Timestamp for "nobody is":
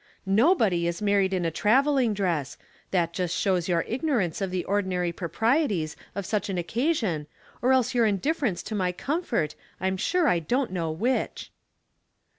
0.27-0.99